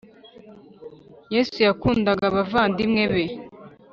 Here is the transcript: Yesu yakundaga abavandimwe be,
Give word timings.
Yesu 1.33 1.57
yakundaga 1.67 2.23
abavandimwe 2.31 3.03
be, 3.13 3.25